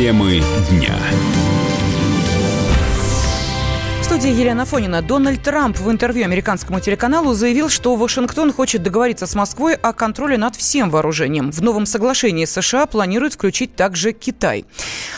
[0.00, 0.96] Темы дня
[4.00, 5.02] студии Елена Фонина.
[5.02, 10.38] Дональд Трамп в интервью американскому телеканалу заявил, что Вашингтон хочет договориться с Москвой о контроле
[10.38, 11.52] над всем вооружением.
[11.52, 14.64] В новом соглашении США планируют включить также Китай.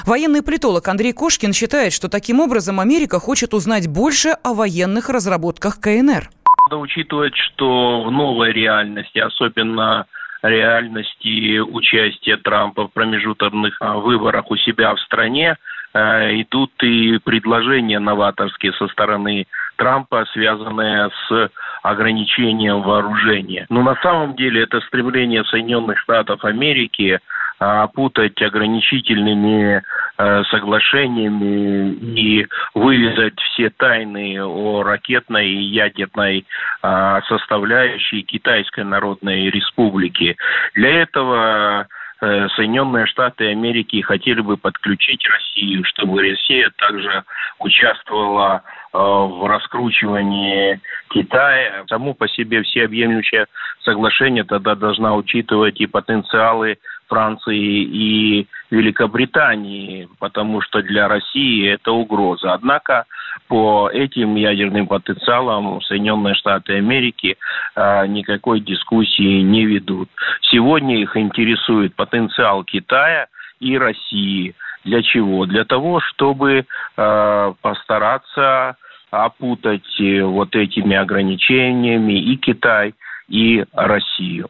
[0.05, 5.81] Военный политолог Андрей Кошкин считает, что таким образом Америка хочет узнать больше о военных разработках
[5.81, 6.29] КНР.
[6.69, 10.07] Надо учитывать, что в новой реальности, особенно
[10.43, 15.57] реальности участия Трампа в промежуточных а, выборах у себя в стране,
[15.95, 19.47] Э, идут и предложения новаторские со стороны
[19.77, 21.51] Трампа, связанные с
[21.83, 23.67] ограничением вооружения.
[23.69, 27.19] Но на самом деле это стремление Соединенных Штатов Америки
[27.59, 29.83] а, опутать ограничительными
[30.19, 36.45] э, соглашениями и вывязать все тайны о ракетной и ядерной
[36.83, 40.37] а, составляющей Китайской Народной Республики.
[40.75, 41.87] Для этого
[42.23, 47.25] Э, Соединенные Штаты Америки хотели бы подключить Россию, чтобы Россия также
[47.59, 51.85] участвовала э, в раскручивании Китая.
[51.89, 53.47] Само по себе всеобъемлющее
[53.85, 62.55] соглашение тогда должна учитывать и потенциалы Франции и Великобритании, потому что для России это угроза.
[62.55, 63.05] Однако
[63.49, 67.37] по этим ядерным потенциалам Соединенные Штаты Америки
[67.77, 70.09] э, никакой дискуссии не ведут.
[70.41, 73.27] Сегодня их интересует потенциал Китая
[73.61, 74.55] и России.
[74.85, 75.47] Для чего?
[75.47, 76.65] Для того, чтобы
[76.97, 78.77] э, постараться
[79.11, 82.95] опутать э, вот этими ограничениями и Китай,
[83.29, 84.49] и Россию.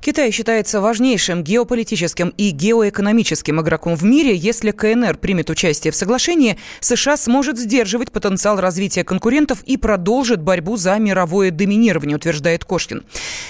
[0.00, 4.34] Китай считается важнейшим геополитическим и геоэкономическим игроком в мире.
[4.36, 10.76] Если КНР примет участие в соглашении, США сможет сдерживать потенциал развития конкурентов и продолжит борьбу
[10.76, 13.04] за мировое доминирование, утверждает Кошкин.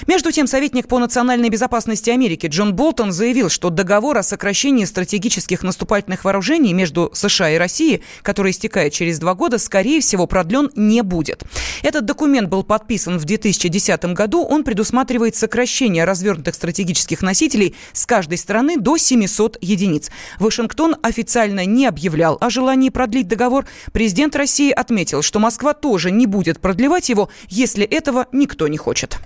[0.07, 5.63] Между тем, советник по национальной безопасности Америки Джон Болтон заявил, что договор о сокращении стратегических
[5.63, 11.03] наступательных вооружений между США и Россией, который истекает через два года, скорее всего, продлен не
[11.03, 11.45] будет.
[11.83, 14.43] Этот документ был подписан в 2010 году.
[14.43, 20.11] Он предусматривает сокращение развернутых стратегических носителей с каждой страны до 700 единиц.
[20.39, 23.67] Вашингтон официально не объявлял о желании продлить договор.
[23.93, 29.19] Президент России отметил, что Москва тоже не будет продлевать его, если этого никто не хочет.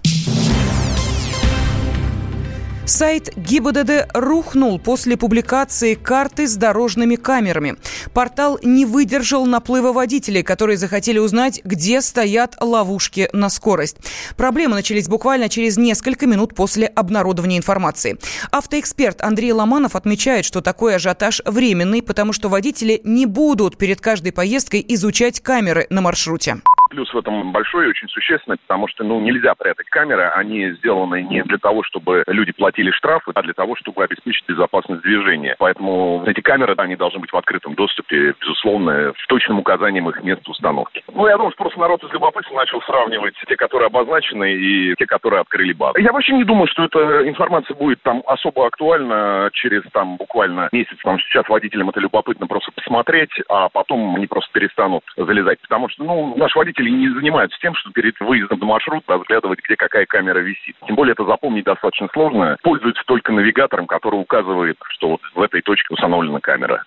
[2.90, 7.76] Сайт ГИБДД рухнул после публикации карты с дорожными камерами.
[8.12, 13.98] Портал не выдержал наплыва водителей, которые захотели узнать, где стоят ловушки на скорость.
[14.36, 18.18] Проблемы начались буквально через несколько минут после обнародования информации.
[18.50, 24.32] Автоэксперт Андрей Ломанов отмечает, что такой ажиотаж временный, потому что водители не будут перед каждой
[24.32, 26.60] поездкой изучать камеры на маршруте.
[26.90, 30.24] Плюс в этом большой и очень существенный, потому что, ну, нельзя прятать камеры.
[30.34, 35.02] Они сделаны не для того, чтобы люди платили штрафы, а для того, чтобы обеспечить безопасность
[35.02, 35.54] движения.
[35.58, 40.50] Поэтому эти камеры, они должны быть в открытом доступе, безусловно, с точным указанием их места
[40.50, 41.02] установки.
[41.14, 45.06] Ну, я думаю, что просто народ из любопытства начал сравнивать те, которые обозначены, и те,
[45.06, 45.98] которые открыли базу.
[45.98, 50.96] Я вообще не думаю, что эта информация будет там особо актуальна через там буквально месяц.
[51.04, 55.60] Там сейчас водителям это любопытно просто посмотреть, а потом они просто перестанут залезать.
[55.60, 59.60] Потому что, ну, наш водитель водители не занимаются тем, что перед выездом на маршрут разглядывать,
[59.64, 60.76] где какая камера висит.
[60.86, 62.56] Тем более это запомнить достаточно сложно.
[62.62, 66.82] Пользуются только навигатором, который указывает, что вот в этой точке установлена камера.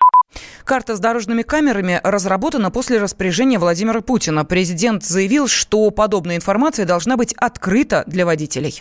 [0.65, 4.45] Карта с дорожными камерами разработана после распоряжения Владимира Путина.
[4.45, 8.79] Президент заявил, что подобная информация должна быть открыта для водителей.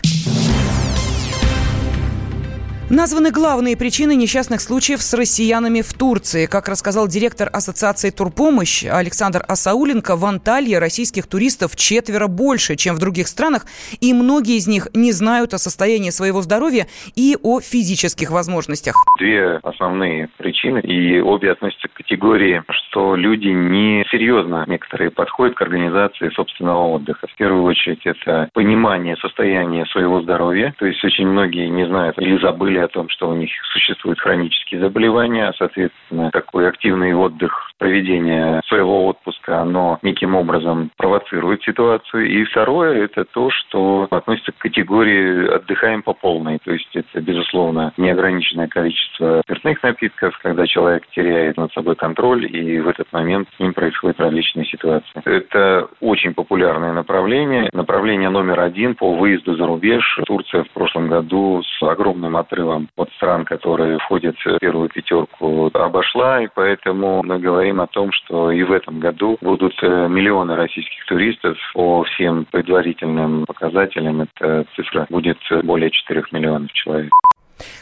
[2.95, 6.45] Названы главные причины несчастных случаев с россиянами в Турции.
[6.45, 12.99] Как рассказал директор Ассоциации «Турпомощь» Александр Асауленко, в Анталье российских туристов четверо больше, чем в
[12.99, 13.65] других странах,
[13.99, 18.93] и многие из них не знают о состоянии своего здоровья и о физических возможностях.
[19.17, 26.29] Две основные причины, и обе относятся к категории, что люди несерьезно некоторые подходят к организации
[26.29, 27.25] собственного отдыха.
[27.25, 32.39] В первую очередь это понимание состояния своего здоровья, то есть очень многие не знают или
[32.39, 39.07] забыли о том, что у них существуют хронические заболевания, соответственно, такой активный отдых, проведение своего
[39.07, 42.29] отпуска, оно неким образом провоцирует ситуацию.
[42.29, 46.59] И второе, это то, что относится к категории «отдыхаем по полной».
[46.63, 52.79] То есть это, безусловно, неограниченное количество спиртных напитков, когда человек теряет над собой контроль, и
[52.79, 55.21] в этот момент с ним происходят различные ситуации.
[55.25, 57.69] Это очень популярное направление.
[57.73, 60.19] Направление номер один по выезду за рубеж.
[60.25, 65.69] Турция в прошлом году с огромным отрывом целом от стран, которые входят в первую пятерку,
[65.73, 70.55] обошла, и поэтому мы говорим о том, что и в этом году будут э, миллионы
[70.55, 71.57] российских туристов.
[71.73, 77.11] По всем предварительным показателям эта цифра будет более 4 миллионов человек.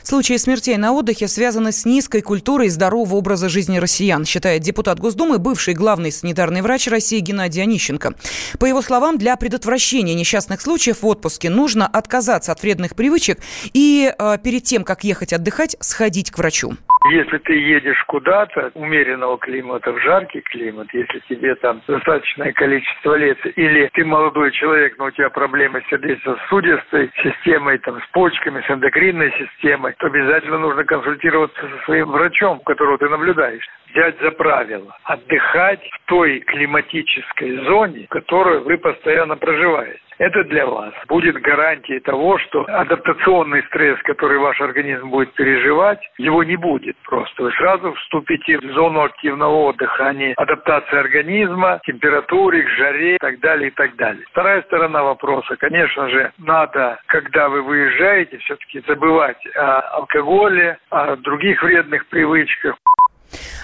[0.03, 5.37] Случаи смертей на отдыхе связаны с низкой культурой здорового образа жизни россиян, считает депутат Госдумы,
[5.37, 8.13] бывший главный санитарный врач России Геннадий Онищенко.
[8.59, 13.39] По его словам, для предотвращения несчастных случаев в отпуске нужно отказаться от вредных привычек
[13.73, 16.77] и э, перед тем, как ехать отдыхать, сходить к врачу.
[17.09, 23.39] Если ты едешь куда-то, умеренного климата, в жаркий климат, если тебе там достаточное количество лет,
[23.57, 28.69] или ты молодой человек, но у тебя проблемы с сердечно-сосудистой системой, там, с почками, с
[28.69, 33.67] эндокринной системой, то обязательно нужно консультироваться со своим врачом, которого ты наблюдаешь.
[33.93, 39.99] Взять за правило отдыхать в той климатической зоне, в которой вы постоянно проживаете.
[40.21, 46.43] Это для вас будет гарантией того, что адаптационный стресс, который ваш организм будет переживать, его
[46.43, 47.41] не будет просто.
[47.41, 53.17] Вы сразу вступите в зону активного отдыха, а не адаптации организма, температуре, к жаре и
[53.17, 54.23] так далее, и так далее.
[54.29, 61.63] Вторая сторона вопроса, конечно же, надо, когда вы выезжаете, все-таки забывать о алкоголе, о других
[61.63, 62.75] вредных привычках.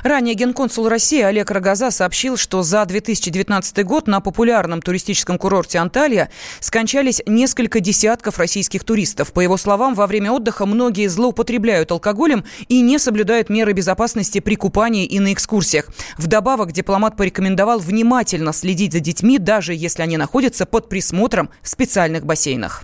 [0.03, 6.29] Ранее генконсул России Олег Рогоза сообщил, что за 2019 год на популярном туристическом курорте Анталия
[6.59, 9.33] скончались несколько десятков российских туристов.
[9.33, 14.55] По его словам, во время отдыха многие злоупотребляют алкоголем и не соблюдают меры безопасности при
[14.55, 15.89] купании и на экскурсиях.
[16.17, 22.25] Вдобавок, дипломат порекомендовал внимательно следить за детьми, даже если они находятся под присмотром в специальных
[22.25, 22.83] бассейнах.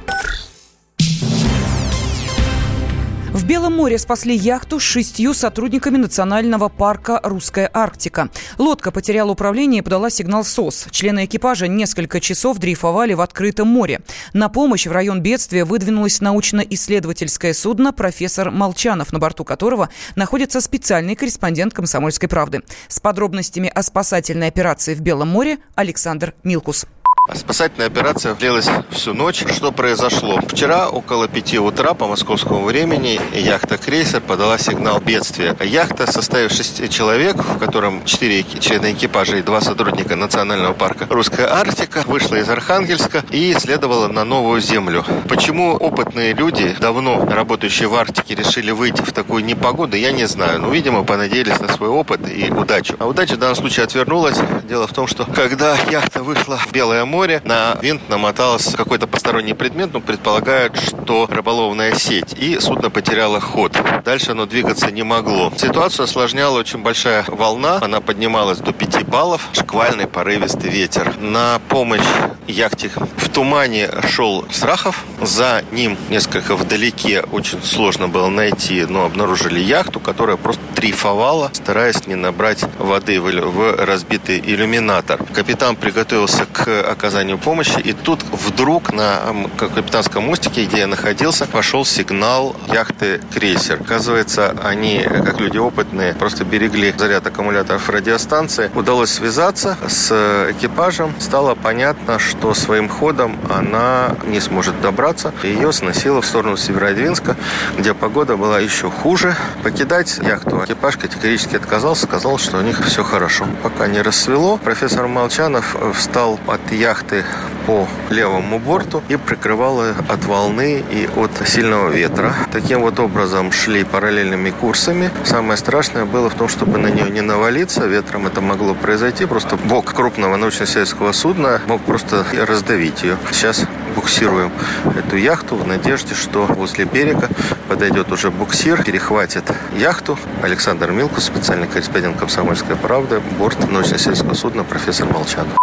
[3.41, 8.29] В Белом море спасли яхту с шестью сотрудниками национального парка «Русская Арктика».
[8.59, 10.85] Лодка потеряла управление и подала сигнал СОС.
[10.91, 14.01] Члены экипажа несколько часов дрейфовали в открытом море.
[14.33, 21.15] На помощь в район бедствия выдвинулось научно-исследовательское судно «Профессор Молчанов», на борту которого находится специальный
[21.15, 22.61] корреспондент «Комсомольской правды».
[22.89, 26.85] С подробностями о спасательной операции в Белом море Александр Милкус.
[27.33, 29.45] Спасательная операция длилась всю ночь.
[29.53, 30.39] Что произошло?
[30.49, 35.55] Вчера около пяти утра по московскому времени яхта «Крейсер» подала сигнал бедствия.
[35.63, 41.47] Яхта, составив шести человек, в котором четыре члена экипажа и два сотрудника национального парка «Русская
[41.47, 45.05] Арктика», вышла из Архангельска и следовала на новую землю.
[45.29, 50.59] Почему опытные люди, давно работающие в Арктике, решили выйти в такую непогоду, я не знаю.
[50.59, 52.95] Но, видимо, понадеялись на свой опыт и удачу.
[52.99, 54.37] А удача в данном случае отвернулась.
[54.67, 59.53] Дело в том, что когда яхта вышла в Белое море, на винт намотался какой-то посторонний
[59.53, 63.77] предмет, ну, предполагают, что рыболовная сеть, и судно потеряло ход.
[64.03, 65.53] Дальше оно двигаться не могло.
[65.55, 71.15] Ситуацию осложняла очень большая волна, она поднималась до 5 баллов, шквальный порывистый ветер.
[71.19, 72.01] На помощь
[72.47, 79.59] яхте в тумане шел Страхов, за ним несколько вдалеке очень сложно было найти, но обнаружили
[79.59, 85.23] яхту, которая просто дрейфовала, стараясь не набрать воды в разбитый иллюминатор.
[85.33, 87.79] Капитан приготовился к оказанию помощи.
[87.79, 89.19] И тут вдруг на
[89.57, 93.79] капитанском мостике, где я находился, пошел сигнал яхты «Крейсер».
[93.81, 98.71] Оказывается, они, как люди опытные, просто берегли заряд аккумуляторов радиостанции.
[98.75, 100.11] Удалось связаться с
[100.51, 101.13] экипажем.
[101.19, 105.33] Стало понятно, что своим ходом она не сможет добраться.
[105.43, 107.35] Ее сносило в сторону Северодвинска,
[107.77, 109.35] где погода была еще хуже.
[109.63, 113.47] Покидать яхту экипаж категорически отказался, сказал, что у них все хорошо.
[113.63, 117.23] Пока не рассвело, профессор Молчанов встал от яхты
[117.71, 122.33] по левому борту и прикрывала от волны и от сильного ветра.
[122.51, 125.09] Таким вот образом шли параллельными курсами.
[125.23, 127.85] Самое страшное было в том, чтобы на нее не навалиться.
[127.85, 129.25] Ветром это могло произойти.
[129.25, 133.15] Просто бок крупного научно-исследовательского судна мог просто раздавить ее.
[133.31, 134.51] Сейчас буксируем
[134.97, 137.29] эту яхту в надежде, что возле берега
[137.69, 139.45] подойдет уже буксир, перехватит
[139.77, 140.19] яхту.
[140.43, 145.60] Александр Милкус, специальный корреспондент «Комсомольской правды», борт научно-исследовательского судна «Профессор Молчанов».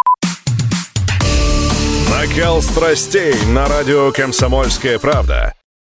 [2.18, 5.54] Накал страстей на радио «Комсомольская правда».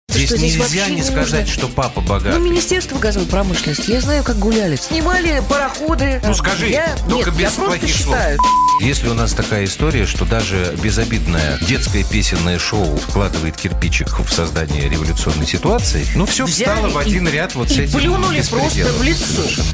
[0.10, 1.48] Здесь, что, здесь нельзя не сказать, нет.
[1.48, 2.38] что папа богатый.
[2.38, 3.92] Ну, Министерство газовой промышленности.
[3.92, 4.76] Я знаю, как гуляли.
[4.76, 6.20] Снимали пароходы.
[6.26, 6.98] Ну, скажи, я...
[7.10, 8.38] только нет, без я плохих считаю.
[8.38, 8.82] слов.
[8.82, 14.90] Если у нас такая история, что даже безобидное детское песенное шоу вкладывает кирпичик в создание
[14.90, 18.42] революционной ситуации, ну, все Взяли встало в один и, ряд вот и с этим плюнули
[18.42, 19.24] просто в лицо.
[19.26, 19.70] Совершенно.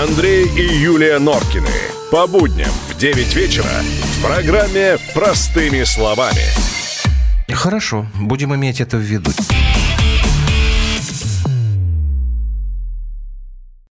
[0.00, 1.68] Андрей и Юлия Норкины.
[2.10, 3.70] По будням в 9 вечера
[4.22, 6.42] программе «Простыми словами».
[7.52, 9.30] Хорошо, будем иметь это в виду.